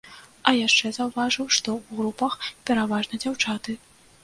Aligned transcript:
А 0.51 0.53
яшчэ 0.67 0.89
заўважыў, 0.97 1.45
што 1.59 1.69
ў 1.79 2.01
групах 2.01 2.39
пераважна 2.71 3.23
дзяўчаты. 3.23 3.81